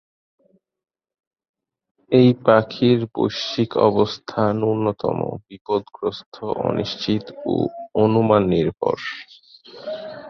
[2.11, 6.35] এই পাখির বৈশ্বিক অবস্থা ন্যূনতম বিপদগ্রস্ত,
[6.67, 7.53] অনিশ্চিত ও
[7.95, 8.97] অনুমান নির্ভর।